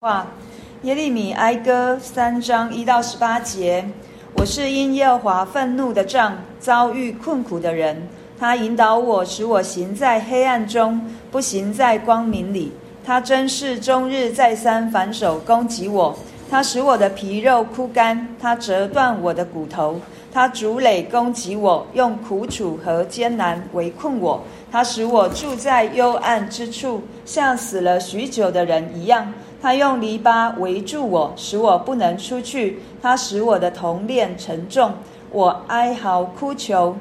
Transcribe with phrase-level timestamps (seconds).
[0.00, 0.28] 话
[0.82, 3.84] 耶利米哀歌三章一到十八节，
[4.34, 8.00] 我是因耶和华愤怒的杖，遭遇困苦的人。
[8.38, 12.72] 他引导我，使我行在黑暗中，不行在光明里。
[13.04, 16.16] 他真是终日再三反手攻击我。
[16.48, 20.00] 他使我的皮肉枯干，他折断我的骨头。
[20.38, 24.40] 他筑垒攻击我，用苦楚和艰难围困我。
[24.70, 29.34] 他使我住在幽暗之处，像死了许久的人一样。
[29.60, 32.80] 他用篱笆围住我，使我不能出去。
[33.02, 34.92] 他使我的铜链沉重，
[35.32, 36.96] 我哀嚎哭求，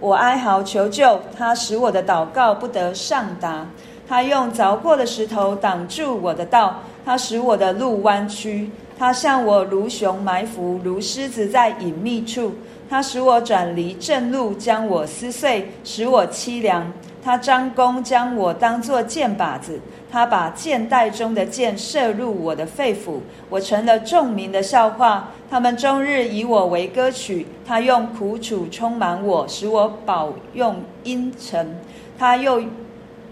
[0.00, 1.20] 我哀嚎求救。
[1.38, 3.64] 他使我的祷告不得上达。
[4.08, 8.72] 他用凿过的石头挡住我的道，他使我的路弯曲。
[9.00, 12.52] 他向我如熊埋伏，如狮子在隐秘处。
[12.90, 16.92] 他使我转离正路，将我撕碎，使我凄凉。
[17.24, 19.80] 他张弓，将我当作箭靶子。
[20.12, 25.30] 他把箭袋中的箭射入我的肺腑，我成了众民的笑话。
[25.48, 27.46] 他们终日以我为歌曲。
[27.66, 31.74] 他用苦楚充满我，使我饱用阴沉。
[32.18, 32.62] 他又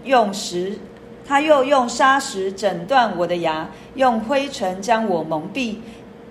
[0.03, 0.79] 用石，
[1.29, 5.75] 他又用砂石诊断我的牙，用灰尘将我蒙蔽。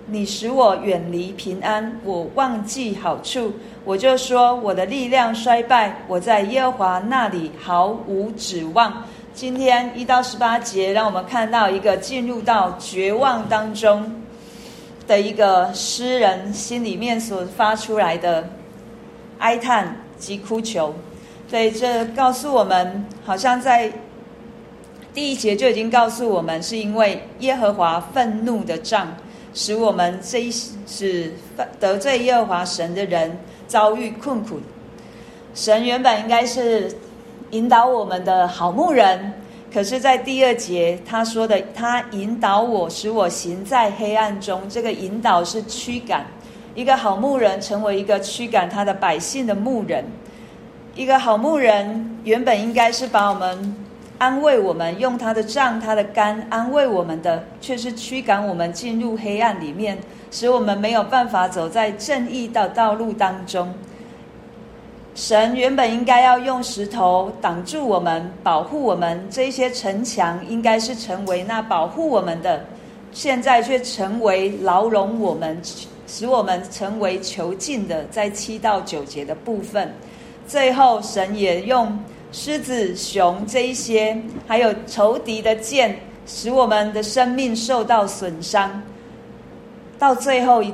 [0.07, 3.53] 你使我远离平安，我忘记好处。
[3.85, 9.05] 我就说我的力量衰败，我在耶和华那里毫无指望。
[9.33, 14.21] 今天一到十八节，让我们看到一个进入到绝望当中
[15.07, 18.49] 的一个诗人心里面所发出来的
[19.37, 20.93] 哀叹及哭求。
[21.47, 23.89] 所以这告诉我们，好像在
[25.19, 29.05] 第一节就已经告诉我们，是因为耶和华愤怒的杖，
[29.53, 30.49] 使我们这一
[30.87, 31.33] 使
[31.77, 34.61] 得罪耶和华神的人遭遇困苦。
[35.53, 36.95] 神原本应该是。
[37.51, 39.33] 引导我们的好牧人，
[39.73, 44.61] 可是，在第二节他说的，他引导我，使我行在黑暗中。
[44.69, 46.27] 这个引导是驱赶，
[46.75, 50.05] 一个好牧人成为一个驱赶他的百姓的牧人。
[50.95, 53.75] 一个好牧人原本应该是把我们
[54.19, 59.97] 安慰我们，用他的杖、他的竿安慰我们的，却是驱赶我们进入黑暗里面，
[60.29, 63.73] 使我们没有办法走在正义的道路当中。
[65.15, 72.65] 神原本应该要用石头挡住我们，保护我们，这些城墙应该是成为那保护我们的，
[73.11, 75.61] 现在却成为牢笼我们，
[76.07, 78.03] 使我们成为囚禁的。
[78.11, 79.93] 在七到九节的部分，
[80.45, 81.97] 最后神也用
[82.31, 88.81] 狮子、熊这一些，还有仇敌的箭，使我们的生命受到损伤。
[89.97, 90.73] 到最后一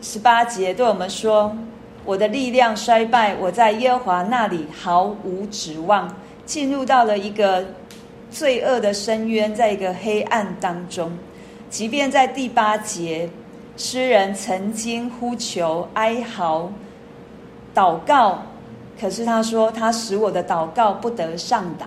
[0.00, 1.56] 十八节对我们说。
[2.02, 6.12] 我的力量衰败，我在耶和华那里毫无指望，
[6.46, 7.62] 进入到了一个
[8.30, 11.12] 罪恶的深渊，在一个黑暗当中。
[11.68, 13.28] 即便在第八节，
[13.76, 16.72] 诗人曾经呼求、哀嚎、
[17.74, 18.42] 祷告，
[19.00, 21.86] 可是他说他使我的祷告不得上达，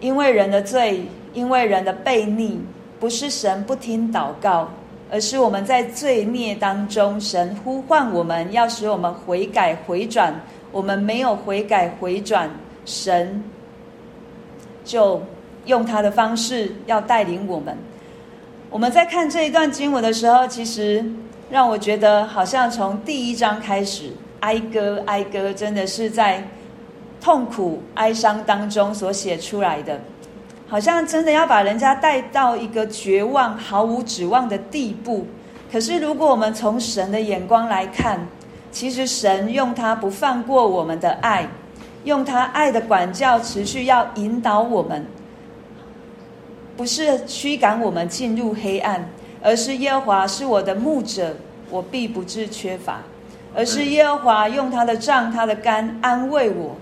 [0.00, 2.60] 因为人的罪，因为人的悖逆，
[3.00, 4.68] 不是神不听祷告。
[5.12, 10.32] 而是我们在罪孽当中，神呼唤我们要使我们悔改回转，
[10.70, 12.48] 我们没有悔改回转，
[12.84, 13.42] 神
[14.84, 15.20] 就
[15.66, 17.76] 用他的方式要带领我们。
[18.70, 21.04] 我们在看这一段经文的时候，其实
[21.50, 26.42] 让我觉得好像从第一章开始哀歌，哀歌真的是在
[27.20, 30.00] 痛苦哀伤当中所写出来的。
[30.68, 35.26] 好像真的要把人家带到一个绝望、毫无指望的地步。
[35.70, 38.20] 可是，如果我们从神的眼光来看，
[38.70, 41.48] 其实神用他不放过我们的爱，
[42.04, 45.04] 用他爱的管教，持续要引导我们，
[46.76, 49.08] 不是驱赶我们进入黑暗，
[49.42, 51.34] 而是耶和华是我的牧者，
[51.68, 53.02] 我必不致缺乏；
[53.54, 56.76] 而是耶和华用他的杖、他的竿安慰我。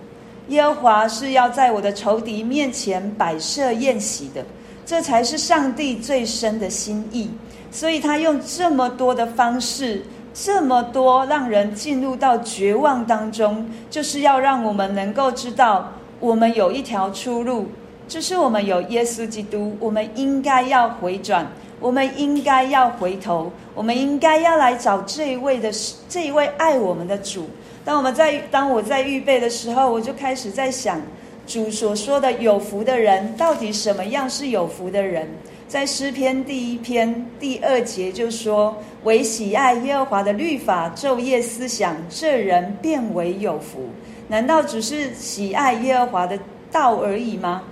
[0.49, 4.45] 耶和华是要在我的仇敌面前摆设宴席的，
[4.87, 7.31] 这才是上帝最深的心意。
[7.71, 10.03] 所以他用这么多的方式，
[10.33, 17.67] 这么多让人进入到绝望当中，就是要让我们能够知道，我们有一条出路，
[18.09, 21.47] 就是我们有耶稣基督，我们应该要回转，
[21.81, 25.71] 我们应该要回头，我们应该要来找这一位的
[26.09, 27.49] 这一位爱我们的主。
[27.85, 31.01] 当我们在当我在预备的时候，我就开始在想，
[31.47, 35.29] 主所说的有福的人，到底什么样是有福的人？
[35.69, 38.75] 在诗篇第一篇第二节就说
[39.05, 43.89] ：“唯喜爱耶和华的律法，昼夜思想，这人便为有福。”
[44.29, 46.39] 难道只是喜爱耶和华的
[46.73, 47.63] 道而已吗？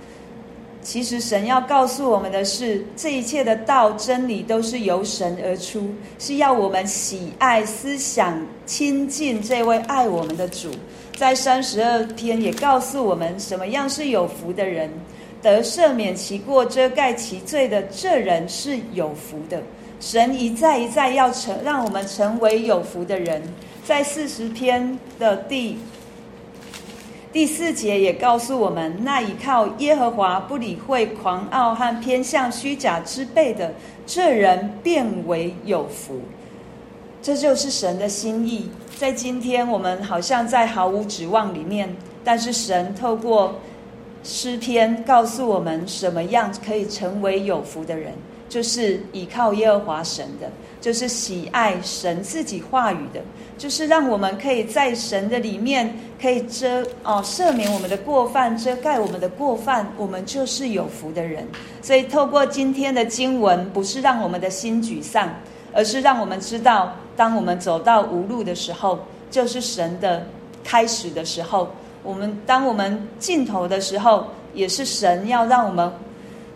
[0.87, 10.71] 其实神要告诉我们的是，这一切的道真理都是由神而出，是要我们喜爱、思想、亲近这位爱我们的主。
[11.17, 14.89] 在三十二篇也告诉我们，什么样是有福的人，
[15.41, 19.61] 得赦免其过、遮盖其罪的这人是有福的。
[19.99, 23.43] 神一再一再要成，让我们成为有福的人。
[23.83, 25.77] 在四十篇的第
[27.33, 33.73] 第四节也告诉我们，那依靠耶和华、不理会狂傲和偏向虚假之辈的
[34.05, 36.21] 这人，便为有福。
[37.21, 38.69] 这就是神的心意。
[38.95, 41.93] 在今天，我们好像在毫无指望里面，
[42.23, 43.55] 但是神透过
[44.23, 48.13] 诗篇告诉我们，什么样可以成为有福的人。
[48.49, 50.49] 就是倚靠耶和华神的，
[50.79, 53.19] 就是喜爱神自己话语的，
[53.57, 61.45] 就是让我们可以在神的里面可以遮哦赦免我们的过犯，遮盖我们的过犯，我们就是有福的人。
[61.81, 65.29] 所以透过今天的经文，不是让我们的心沮丧，
[65.73, 68.97] 而是让我们知道，当我们走到无路的时候，
[69.29, 70.25] 就是神的
[70.63, 71.67] 开始的时候；
[72.07, 75.91] 我们当我们尽头的时候，也是神要让我们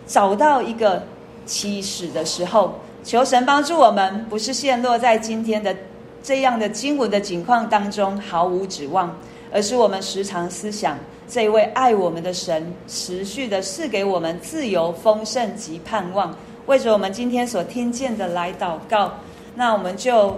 [0.06, 1.02] 找到一个。
[1.44, 2.72] 起始的时候，
[3.02, 5.74] 求神帮助我们，不是陷落在今天的
[6.22, 9.12] 这样的经文的境况当中毫无指望，
[9.52, 10.96] 而是我们时常思想
[11.28, 16.32] 这位爱我们的神，持续的赐给我们自由、丰盛及盼望。
[16.66, 19.12] 为着我们今天所听见的来祷告，
[19.56, 20.30] 那我们就